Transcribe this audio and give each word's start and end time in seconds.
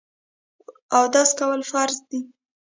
اودس 0.97 1.29
کول 1.39 1.61
فرض 1.71 1.97
دي. 2.09 2.19